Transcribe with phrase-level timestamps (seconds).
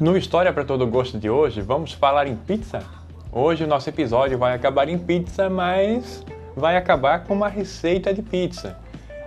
[0.00, 2.82] No História para Todo Gosto de hoje, vamos falar em pizza?
[3.30, 6.24] Hoje o nosso episódio vai acabar em pizza, mas
[6.56, 8.78] vai acabar com uma receita de pizza.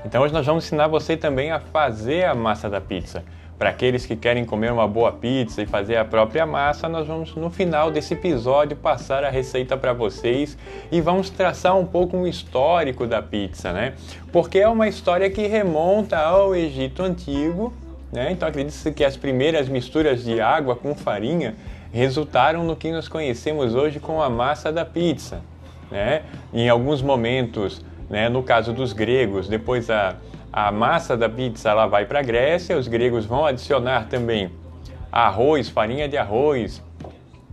[0.04, 3.24] Então hoje nós vamos ensinar você também a fazer a massa da pizza.
[3.56, 7.36] Para aqueles que querem comer uma boa pizza e fazer a própria massa, nós vamos
[7.36, 10.58] no final desse episódio passar a receita para vocês
[10.92, 13.94] e vamos traçar um pouco um histórico da pizza, né?
[14.32, 17.72] Porque é uma história que remonta ao Egito Antigo
[18.14, 18.32] né?
[18.32, 21.56] Então acredita-se que as primeiras misturas de água com farinha
[21.92, 25.42] resultaram no que nós conhecemos hoje como a massa da pizza.
[25.90, 26.22] Né?
[26.54, 30.16] Em alguns momentos, né, no caso dos gregos, depois a,
[30.52, 34.52] a massa da pizza ela vai para a Grécia, os gregos vão adicionar também
[35.12, 36.84] arroz, farinha de arroz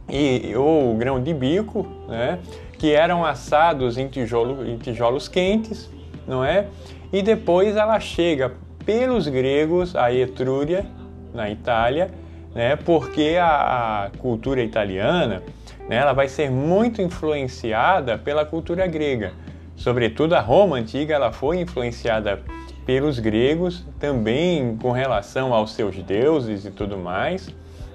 [0.08, 2.38] e ou grão de bico, né,
[2.78, 5.91] que eram assados em, tijolo, em tijolos quentes,
[6.27, 6.66] não é?
[7.12, 8.52] E depois ela chega
[8.84, 10.86] pelos gregos a Etrúria,
[11.33, 12.11] na Itália,
[12.55, 15.42] né, porque a, a cultura italiana
[15.89, 19.33] né, ela vai ser muito influenciada pela cultura grega.
[19.77, 22.41] Sobretudo a Roma antiga ela foi influenciada
[22.84, 27.48] pelos gregos, também com relação aos seus deuses e tudo mais.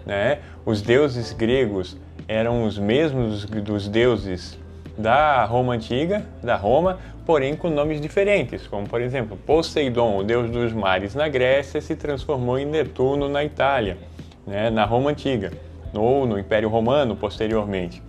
[0.06, 0.40] Né?
[0.66, 1.98] Os deuses gregos
[2.28, 4.58] eram os mesmos dos deuses
[4.98, 10.50] da Roma antiga, da Roma, porém com nomes diferentes, como por exemplo, Poseidon, o deus
[10.50, 13.98] dos mares na Grécia, se transformou em Netuno na Itália,
[14.46, 15.52] né, na Roma antiga,
[15.94, 18.02] ou no Império Romano posteriormente.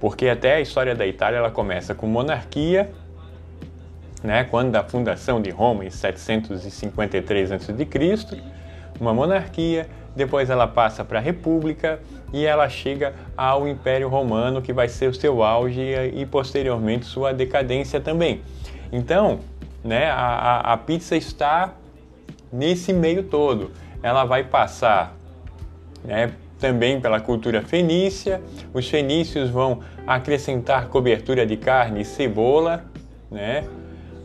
[0.00, 2.90] Porque até a história da Itália ela começa com monarquia,
[4.22, 7.72] né, quando da fundação de Roma em 753 a.C.,
[9.00, 12.00] uma monarquia, depois ela passa para a república
[12.32, 15.80] e ela chega ao Império Romano, que vai ser o seu auge
[16.14, 18.42] e posteriormente sua decadência também.
[18.92, 19.40] Então,
[19.82, 21.74] né, a, a pizza está
[22.52, 23.70] nesse meio todo.
[24.02, 25.16] Ela vai passar
[26.04, 28.40] né, também pela cultura fenícia.
[28.72, 32.84] Os fenícios vão acrescentar cobertura de carne e cebola,
[33.30, 33.64] né?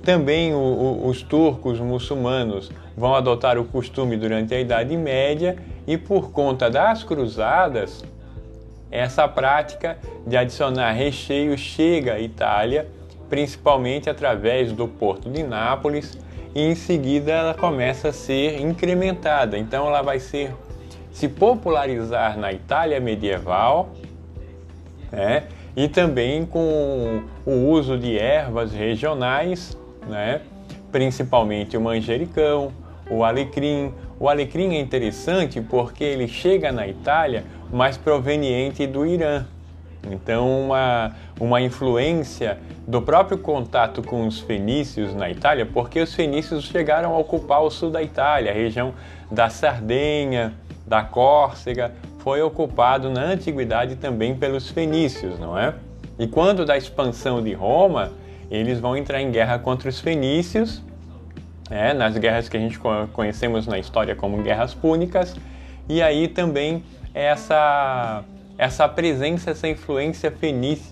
[0.03, 5.98] Também o, o, os turcos muçulmanos vão adotar o costume durante a Idade Média e
[5.98, 8.04] por conta das cruzadas,
[8.92, 12.88] essa prática de adicionar recheio chega à Itália,
[13.30, 16.18] principalmente através do porto de Nápoles,
[16.53, 19.58] e em seguida ela começa a ser incrementada.
[19.58, 20.53] Então ela vai ser
[21.12, 23.90] se popularizar na Itália medieval,
[25.12, 25.44] né?
[25.76, 29.76] e também com o uso de ervas regionais
[30.08, 30.42] né?
[30.92, 32.72] principalmente o manjericão,
[33.09, 33.94] o alecrim.
[34.19, 39.46] O alecrim é interessante porque ele chega na Itália, mas proveniente do Irã.
[40.12, 46.66] Então, uma, uma influência do próprio contato com os fenícios na Itália, porque os fenícios
[46.66, 48.94] chegaram a ocupar o sul da Itália, a região
[49.31, 50.53] da Sardenha,
[50.85, 55.74] da Córcega, foi ocupado na antiguidade também pelos fenícios, não é?
[56.20, 58.12] E quando da expansão de Roma,
[58.52, 60.84] eles vão entrar em guerra contra os fenícios,
[61.73, 62.79] é, nas guerras que a gente
[63.13, 65.35] conhecemos na história como guerras púnicas,
[65.89, 66.84] e aí também
[67.16, 68.23] essa
[68.56, 70.31] essa presença, essa influência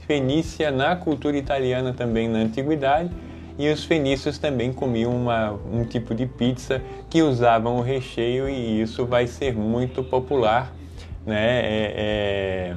[0.07, 3.11] fenícia na cultura italiana também na antiguidade,
[3.59, 8.81] e os fenícios também comiam uma, um tipo de pizza que usavam o recheio e
[8.81, 10.73] isso vai ser muito popular
[11.23, 12.75] né, é, é,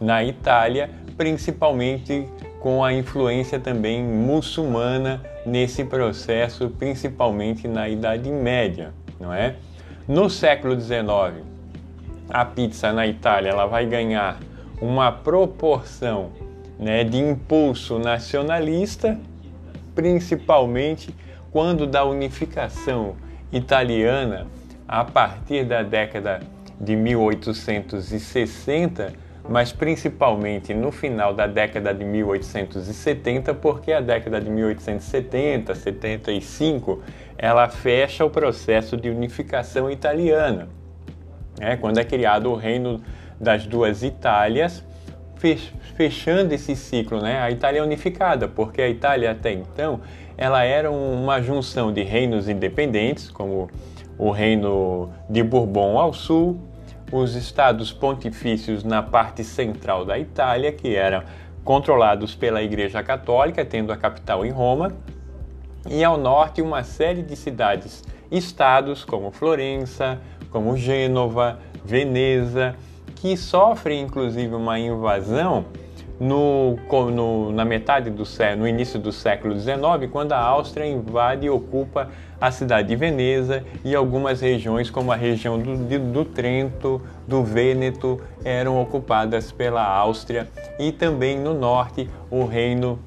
[0.00, 0.88] na Itália,
[1.18, 2.26] principalmente
[2.58, 9.56] com a influência também muçulmana nesse processo, principalmente na Idade Média, não é?
[10.06, 11.44] No século XIX,
[12.28, 14.38] a pizza na Itália ela vai ganhar
[14.80, 16.30] uma proporção
[16.78, 19.18] né, de impulso nacionalista,
[19.94, 21.14] principalmente
[21.50, 23.16] quando da unificação
[23.52, 24.46] italiana
[24.86, 26.40] a partir da década
[26.80, 29.12] de 1860
[29.48, 37.02] mas principalmente no final da década de 1870, porque a década de 1870, 75,
[37.36, 40.68] ela fecha o processo de unificação italiana.
[41.60, 43.00] É, quando é criado o reino
[43.38, 44.84] das duas Itálias,
[45.96, 47.40] fechando esse ciclo, né?
[47.40, 50.00] A Itália é unificada, porque a Itália até então
[50.36, 53.68] ela era uma junção de reinos independentes, como
[54.18, 56.58] o reino de Bourbon ao sul,
[57.16, 61.22] os estados pontifícios na parte central da Itália, que eram
[61.62, 64.92] controlados pela Igreja Católica, tendo a capital em Roma,
[65.88, 70.18] e ao norte uma série de cidades-estados como Florença,
[70.50, 72.74] como Gênova, Veneza,
[73.14, 75.66] que sofrem inclusive uma invasão
[76.18, 76.76] no,
[77.10, 79.76] no, na metade do século, no início do século XIX,
[80.10, 82.08] quando a Áustria invade e ocupa
[82.40, 88.20] a cidade de Veneza e algumas regiões, como a região do, do Trento, do Vêneto,
[88.44, 92.98] eram ocupadas pela Áustria e também no norte o reino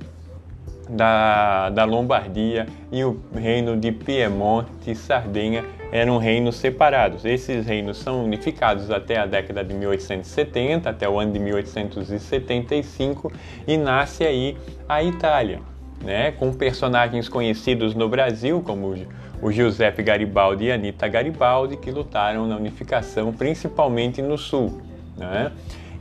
[0.90, 7.26] da, da Lombardia e o reino de Piemonte e Sardenha eram reinos separados.
[7.26, 13.32] Esses reinos são unificados até a década de 1870, até o ano de 1875,
[13.68, 14.58] e nasce aí
[14.88, 15.62] a Itália,
[16.04, 16.32] né?
[16.32, 18.96] com personagens conhecidos no Brasil, como
[19.42, 24.82] o Giuseppe Garibaldi e Anita Garibaldi, que lutaram na unificação, principalmente no Sul.
[25.16, 25.52] Né?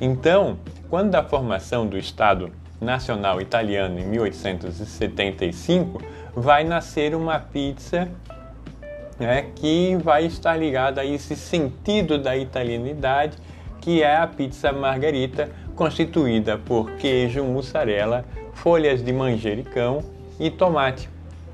[0.01, 0.59] Então,
[0.91, 2.51] quando da formação do Estado
[2.81, 6.03] Nacional Italiano em 1875,
[6.35, 8.09] vai nascer uma pizza
[9.19, 13.39] né, que vai estar ligada a esse sentido da italianidade,
[13.81, 20.03] que é a pizza margarita, constituída por queijo, mussarela, folhas de manjericão
[20.39, 21.09] e tomate,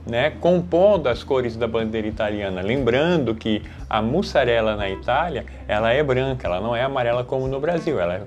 [0.07, 2.61] né, compondo as cores da bandeira italiana.
[2.63, 7.61] Lembrando que a mussarela na Itália ela é branca, ela não é amarela como no
[7.61, 8.23] Brasil, ela é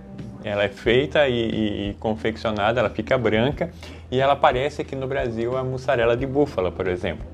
[0.45, 3.71] ela é feita e, e, e, confeccionada, ela fica branca
[4.11, 7.25] e ela parece aqui no Brasil a mussarela de búfala, por exemplo,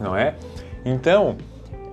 [0.00, 0.34] não é?
[0.82, 1.36] Então,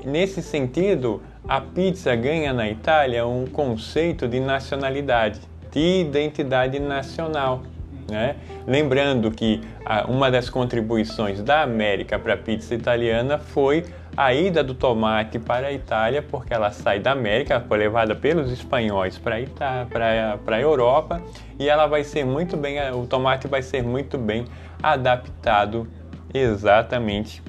[0.05, 5.41] nesse sentido, a pizza ganha na Itália um conceito de nacionalidade,
[5.71, 7.63] de identidade nacional.
[8.09, 8.37] Né?
[8.65, 9.61] Lembrando que
[10.07, 13.85] uma das contribuições da América para a pizza italiana foi
[14.19, 18.51] a ida do tomate para a Itália, porque ela sai da América, foi levada pelos
[18.51, 21.21] espanhóis para a Europa
[21.57, 24.43] e ela vai ser muito bem, o tomate vai ser muito bem
[24.83, 25.87] adaptado
[26.33, 27.41] exatamente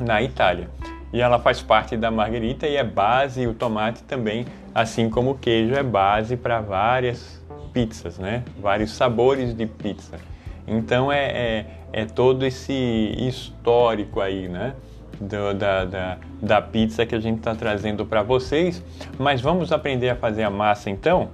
[0.00, 0.68] na Itália.
[1.12, 4.44] E ela faz parte da margarita e é base, o tomate também,
[4.74, 7.40] assim como o queijo, é base para várias
[7.72, 8.42] pizzas, né?
[8.58, 10.18] Vários sabores de pizza.
[10.66, 12.72] Então é, é, é todo esse
[13.16, 14.74] histórico aí, né?
[15.20, 18.82] Do, da, da, da pizza que a gente está trazendo para vocês.
[19.18, 21.30] Mas vamos aprender a fazer a massa então?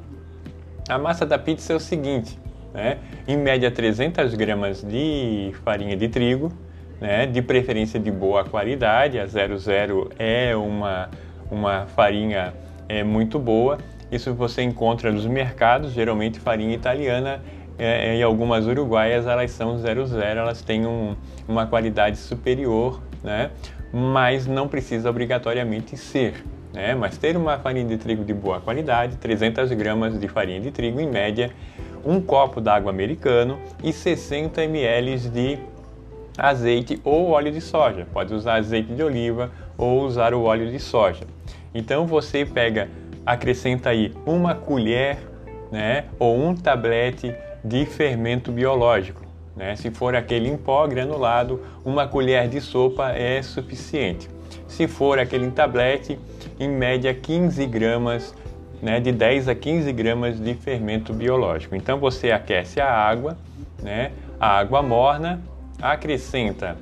[0.88, 2.38] A massa da pizza é o seguinte,
[2.74, 2.98] né?
[3.26, 6.52] em média 300 gramas de farinha de trigo,
[7.00, 7.24] né?
[7.26, 11.08] de preferência de boa qualidade, a 00 é uma,
[11.50, 12.52] uma farinha
[12.88, 13.78] é, muito boa.
[14.10, 17.40] Isso você encontra nos mercados, geralmente farinha italiana
[17.78, 21.16] é, e algumas uruguaias elas são 00, elas têm um,
[21.48, 23.50] uma qualidade superior né?
[23.92, 26.44] mas não precisa obrigatoriamente ser.
[26.72, 26.94] Né?
[26.94, 31.00] Mas ter uma farinha de trigo de boa qualidade, 300 gramas de farinha de trigo
[31.00, 31.50] em média,
[32.04, 35.58] um copo d'água americano e 60 ml de
[36.36, 38.06] azeite ou óleo de soja.
[38.10, 41.24] Pode usar azeite de oliva ou usar o óleo de soja.
[41.74, 42.88] Então você pega,
[43.24, 45.18] acrescenta aí uma colher,
[45.70, 47.34] né, ou um tablete
[47.64, 49.31] de fermento biológico.
[49.56, 49.76] Né?
[49.76, 54.28] Se for aquele em pó granulado, uma colher de sopa é suficiente.
[54.66, 56.18] Se for aquele em tablete,
[56.58, 58.34] em média 15 gramas,
[58.80, 61.76] né, de 10 a 15 gramas de fermento biológico.
[61.76, 63.36] Então você aquece a água,
[63.82, 65.40] né, a água morna,
[65.80, 66.76] acrescenta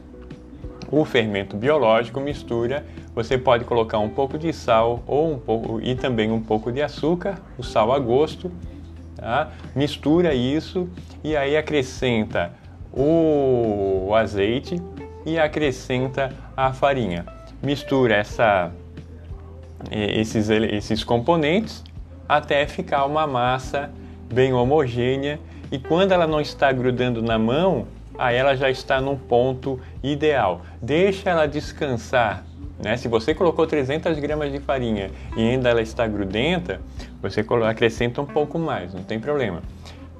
[0.90, 2.84] o fermento biológico, mistura.
[3.14, 6.80] Você pode colocar um pouco de sal ou um pouco e também um pouco de
[6.80, 8.50] açúcar, o sal a gosto.
[9.16, 9.50] Tá?
[9.76, 10.88] Mistura isso
[11.22, 12.52] e aí acrescenta
[12.92, 14.80] o azeite
[15.24, 17.26] e acrescenta a farinha.
[17.62, 18.72] Mistura essa,
[19.90, 21.84] esses, esses componentes
[22.28, 23.90] até ficar uma massa
[24.32, 27.86] bem homogênea e quando ela não está grudando na mão,
[28.18, 30.62] aí ela já está no ponto ideal.
[30.80, 32.44] Deixa ela descansar.
[32.82, 32.96] Né?
[32.96, 36.80] Se você colocou 300 gramas de farinha e ainda ela está grudenta,
[37.20, 39.62] você acrescenta um pouco mais, não tem problema.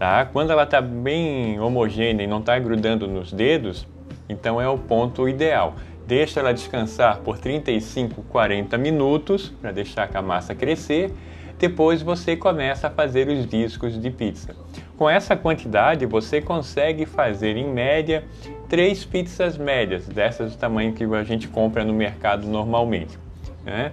[0.00, 0.24] Tá?
[0.24, 3.86] Quando ela está bem homogênea e não está grudando nos dedos,
[4.30, 5.74] então é o ponto ideal.
[6.06, 11.12] Deixa ela descansar por 35, 40 minutos para deixar a massa crescer.
[11.58, 14.56] Depois você começa a fazer os discos de pizza.
[14.96, 18.24] Com essa quantidade você consegue fazer em média
[18.70, 23.18] três pizzas médias, dessas do tamanho que a gente compra no mercado normalmente.
[23.66, 23.92] Né?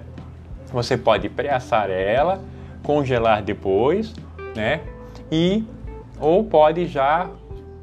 [0.72, 2.42] Você pode pré-assar ela,
[2.82, 4.14] congelar depois,
[4.56, 4.80] né?
[5.30, 5.66] E
[6.20, 7.30] ou pode já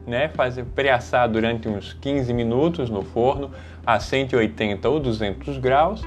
[0.07, 3.51] né, fazer pré-assar durante uns 15 minutos no forno
[3.87, 6.03] a 180 ou 200 graus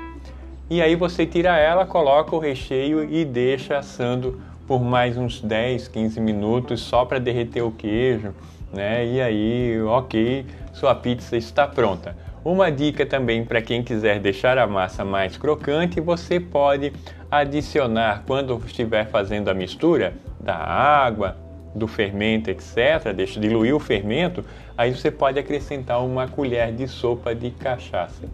[0.70, 5.88] e aí você tira ela, coloca o recheio e deixa assando por mais uns 10,
[5.88, 8.36] 15 minutos só para derreter o queijo,
[8.74, 9.06] né?
[9.06, 12.18] E aí, ok, sua pizza está pronta.
[12.44, 16.92] Uma dica também para quem quiser deixar a massa mais crocante, você pode
[17.32, 21.38] adicionar quando estiver fazendo a mistura da água,
[21.74, 24.44] do fermento, etc., deixa diluir o fermento,
[24.78, 28.28] aí você pode acrescentar uma colher de sopa de cachaça.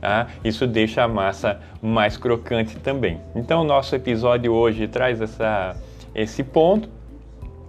[0.00, 0.26] Tá?
[0.44, 3.20] Isso deixa a massa mais crocante também.
[3.36, 5.76] Então, nosso episódio hoje traz essa,
[6.12, 6.88] esse ponto,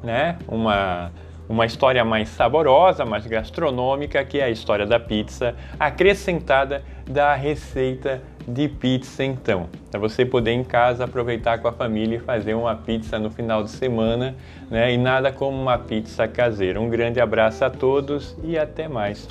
[0.03, 0.37] né?
[0.47, 1.11] uma,
[1.47, 8.21] uma história mais saborosa, mais gastronômica, que é a história da pizza, acrescentada da receita
[8.47, 9.69] de pizza então.
[9.89, 13.63] Para você poder em casa aproveitar com a família e fazer uma pizza no final
[13.63, 14.35] de semana,
[14.69, 14.93] né?
[14.93, 16.79] E nada como uma pizza caseira.
[16.79, 19.27] Um grande abraço a todos e até mais.